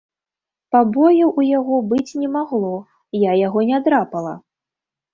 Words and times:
Пабояў 0.75 1.29
у 1.41 1.45
яго 1.59 1.77
быць 1.93 2.17
не 2.23 2.31
магло, 2.39 2.75
я 3.29 3.39
яго 3.47 3.59
не 3.71 3.77
драпала. 3.89 4.39